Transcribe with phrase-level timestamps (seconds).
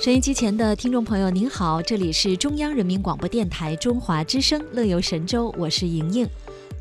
[0.00, 6.26] 收音机前的听众朋友，您好，这里是中央人民广播电台中华之声《乐游神州》，我是莹莹。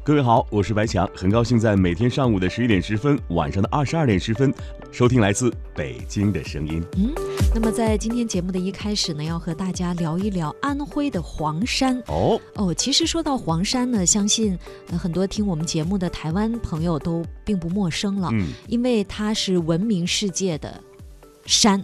[0.05, 4.53] 各位好，我是白强，很高兴在每天上午的十一点十分，晚上的二十二点十分，
[4.89, 6.81] 收听来自北京的声音。
[6.95, 7.13] 嗯，
[7.53, 12.01] 那么在今天节目的一开始呢，要和大家聊一聊安徽的黄山。
[12.07, 14.57] 哦哦，其实说到黄山呢，相信
[14.91, 20.81] 呃很多听我们节目的台湾朋友都并不陌生了，嗯，因为它是闻名世界的
[21.45, 21.83] 山，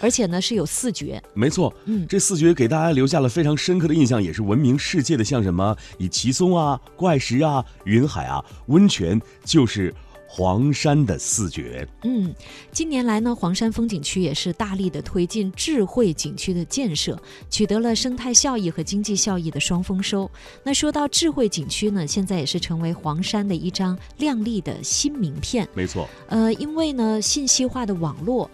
[0.00, 1.22] 而且呢是有四绝。
[1.34, 9.94] 没错，嗯这四绝给大家留下了非常深刻的印象，也是闻名世界的，像什么以奇松啊、怪石啊、云海啊、温泉，就是
[10.28, 11.86] 黄山的四绝。
[12.02, 12.34] 嗯，
[12.72, 17.18] 近年来呢，黄山风景区也是大力的推进智慧景区的建设，
[17.48, 20.30] 取得了生态效益和经济效益的双丰收。
[20.64, 25.66] 那说到智慧景区呢，现在也是成为黄山的一张亮丽的新名片。
[25.74, 28.50] 没错，呃，因为呢，信息化的网络，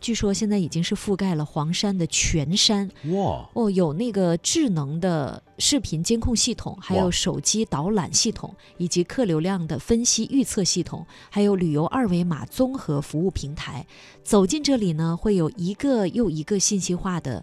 [0.00, 2.90] 据说现在已经是覆盖了黄山的全山。
[3.10, 13.86] 哇，哦，有那个智能的视频监控系统，还有手机导览系统，以及客流量的分析预测系统，还有旅游二维码综合服务平台。
[14.24, 17.42] 走进这里呢，会有一个又一个信息化的。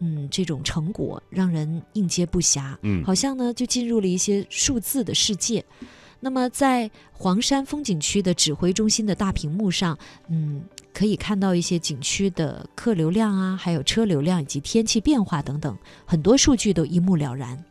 [0.00, 5.64] 嗯，这种成果让人应接不暇，嗯好像呢就进入了一些数字的世界。
[6.24, 9.98] 那么，在黄山风景区的指挥中心的大屏幕上，
[10.30, 17.62] 嗯，可以看到一些景区的客流量啊，还有车流量以及天气变化等等，很多数据都一目了然。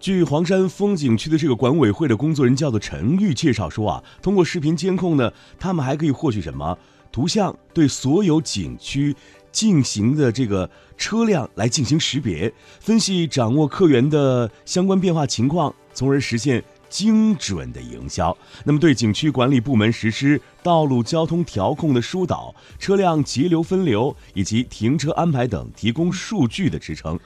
[0.00, 6.78] 据黄山风景区的这个管委会的工作人员叫做陈玉介绍说啊，通过视频监控呢，他们还可以获取什么
[7.12, 9.14] 图像，对所有景区
[9.52, 16.64] 进行的这个车辆来进行识别、分析，掌握客源的相关变化情况，从而实现。
[16.88, 27.18] 精准的营销，那么对景区管理部门实施道路交通调控的疏导、车辆节流分流以及停车安排等提供数据的支撑。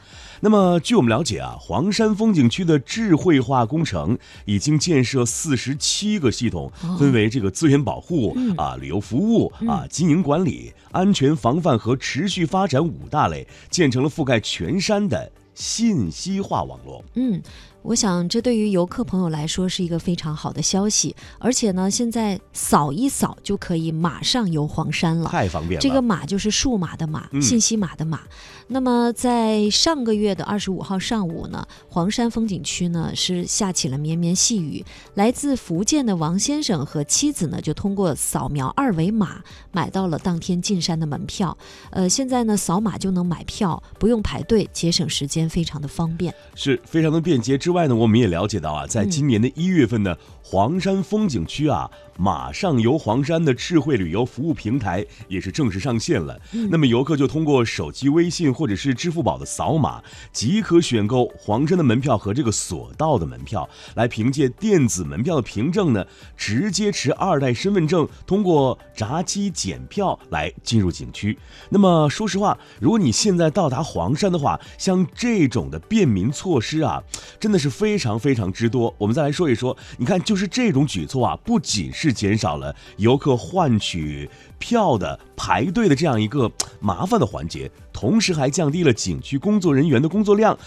[0.43, 17.05] 那么，据我们了解啊，黄山风景区的智慧化工程已经建设四十七个系统，分为这个资源保护、啊、旅游服务啊、经营管理、安全防范和持续发展五大类，建成了覆盖全山的信息化网络。
[17.17, 17.43] 嗯，
[17.83, 25.31] 我想这对于游客朋友来说是一个非常好的消息，而且呢，现在扫一扫就可以马上游黄山了。
[25.31, 25.81] 太方便了。
[25.81, 28.21] 这个码就是数码的码，嗯信息码的码。
[28.69, 34.85] 那么在上个月的二十五号上午呢，黄山风景区呢是下起了绵绵细雨。
[35.15, 39.43] 来自福建的王先生和妻子呢就通过扫描二维码
[39.73, 41.57] 买到了当天进山的门票。
[41.91, 46.33] 呃，现在呢扫码就能买票，不用排队，节省时间，非常的方便。
[46.55, 47.59] 是非常的便捷。
[47.59, 56.41] 之外呢，我们也了解到啊，在今年的一月份呢，黄山风景区啊，马上游黄山的智慧旅游服务平台也是正式上线了。
[56.71, 66.05] 那么游客就通过手机微信或者是支付宝的扫码，即可选购黄山的门票和这个索道的门票，来凭借电子门票的凭证呢，
[66.37, 71.39] 直接持二代身份证，通过闸机检票来进入景区。
[71.69, 77.03] 那么说实话，如果你现在到达黄山的话，像这种的便民措施啊，
[77.39, 78.93] 真的是非常非常之多。
[78.97, 84.29] 我们再来说一说，你看，就是这种举措啊，不仅是减少了游客换取
[84.59, 86.51] 票的排队的这样一个
[86.81, 90.59] 麻烦的环节，同时还降低了景区工作人员的工作量。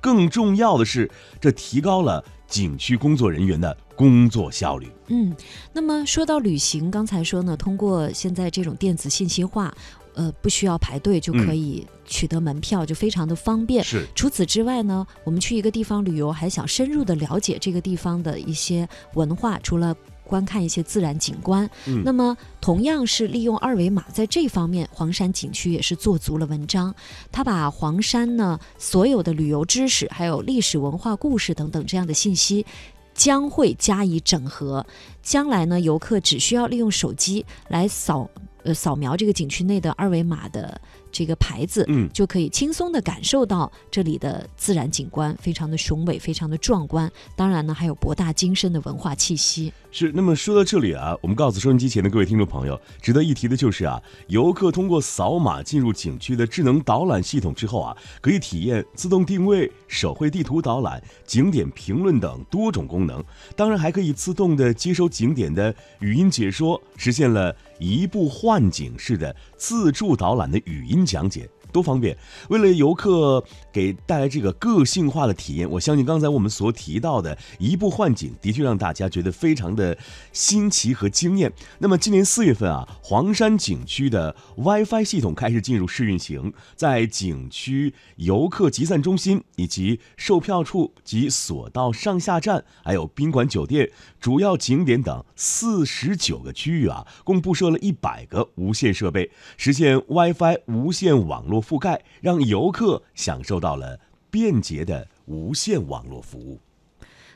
[0.00, 4.86] 更重要的是，这提高了景区工作人员的工作效率。
[5.08, 5.34] 嗯，
[5.72, 9.74] 那么说到旅行，刚才说呢，通过现在这种电子信息化，
[10.16, 13.84] 呃，不需要排队就可以取得门票，就非常的方便。
[13.84, 19.94] 是，除此之外呢，我们去一个地方旅游，还想深入的了解这个地方的一些文化，除了
[20.24, 26.92] 观看一些自然景观，嗯那么同样是利用二维码，在这方面，黄山景区也是做足了文章。
[27.30, 32.66] 他把黄山呢所有的旅游知识，还有历史文化故事等等这样的信息。
[33.14, 34.84] 将会加以整合，
[35.22, 38.28] 将来呢，游客只需要利用手机来扫
[38.66, 40.80] 呃扫描这个景区内的二维码的
[41.16, 47.10] 这个牌子，嗯就可以轻松的感受到这里的自然景观，非常的雄伟，非常的壮观。
[47.34, 49.72] 当然呢，还有博大精深的文化气息。
[49.90, 63.24] 是，那么说到这里啊，我们告诉收音机前的各位听众朋友，值得一提的就是啊，游客通过扫码进入景区的智能导览系统之后啊，可以体验自动定位、手绘地图导览、景点评论等多种功能。
[63.56, 71.48] 当然，还可以自动的接收景点的语音解说，实现了一步换景式的自助导览的语音讲解。
[71.72, 72.16] 多方便！
[72.48, 79.96] 为了游客给带来这个个性化的体验，我相信刚才我们所提到的移步换景，的确让大家觉得非常的
[80.32, 81.52] 新奇和惊艳。
[81.78, 101.56] 那么今年四月份啊，黄山景区的 WiFi 系统开始进入试运行，在景区游客集散中心以及售票处及索道上下站，还有宾馆、酒店、主要景点等四十九个区域啊，共布设了一百个无线设备，实现 WiFi 无线网络。
[101.66, 103.98] 覆盖让游客享受到了
[104.30, 106.60] 便捷的无线网络服务，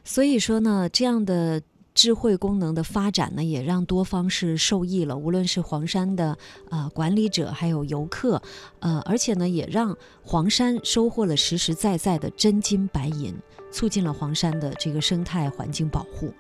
[0.04, 1.60] 所以说呢，这样的
[1.92, 5.16] 智慧功能的发展呢，也让多方是受益了。
[5.16, 6.38] 无论是黄山的
[6.70, 8.40] 呃管理者，还有游客，
[8.78, 13.34] 呃，而且呢，也让黄山收获了实实在在的真金白银，
[13.72, 16.32] 促进了黄山的这个生态环境保护。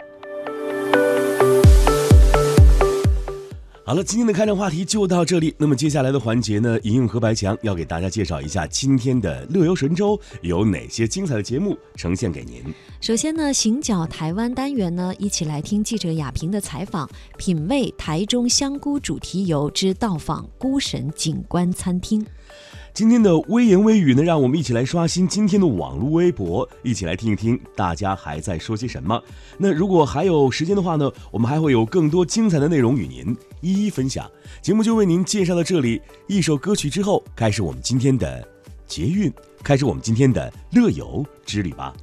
[3.90, 5.52] 好了，今天的开场话题就到这里。
[5.58, 12.62] 那么接下来的环节呢，莹莹和白强要给大家介绍一下今天的乐游神州有哪些精彩的节目呈现给您。
[13.00, 22.24] 首先呢，行脚台湾单元呢，一起来听记者亚平的采访，品味台中香菇主题游之到访菇神景观餐厅。
[22.92, 29.20] 今天的微言微语呢，让我们一起来刷新今天的网络微博，一起来听一听大家还在说些什么。
[29.56, 34.30] 那如果还有时间的话呢，我们还会有更多精彩的内容与您一一分享。
[34.60, 38.46] 节目就为您介绍到这里，一首歌曲之后，开始我们今天的
[38.86, 39.32] 捷运，
[39.62, 41.94] 开始我们今天的乐游之旅吧。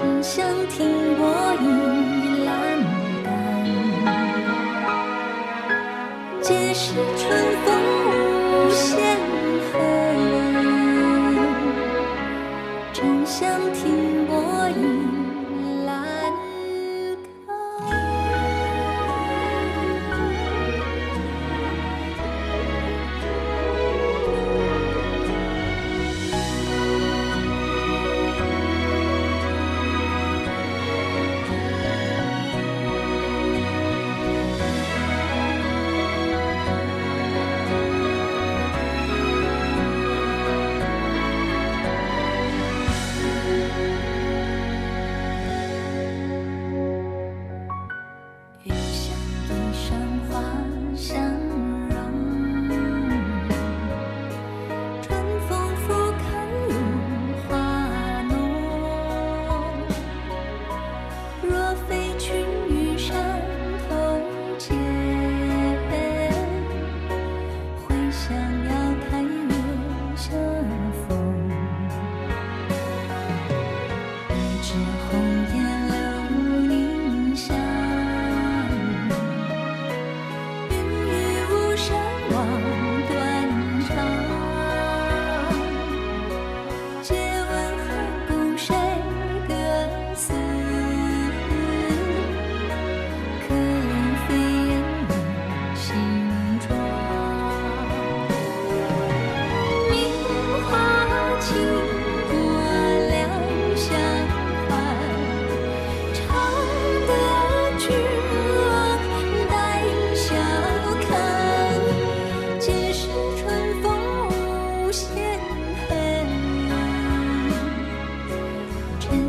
[0.00, 1.97] 我。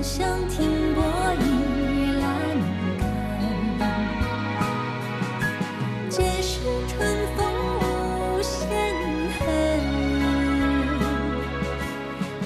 [0.01, 1.01] 香停倚
[6.87, 7.45] 春风
[7.79, 8.59] 无限
[9.39, 9.39] 恨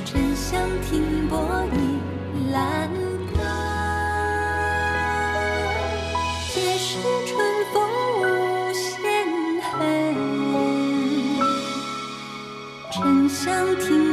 [0.04, 1.78] 沉香停泊倚
[2.52, 2.90] 栏
[3.36, 3.40] 杆
[7.28, 7.32] 春
[7.72, 7.76] 风
[8.18, 8.22] 无
[8.74, 8.92] 限
[9.62, 9.72] 恨
[12.92, 14.13] 沉香亭